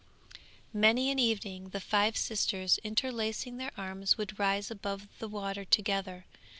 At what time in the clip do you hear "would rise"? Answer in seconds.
4.17-4.71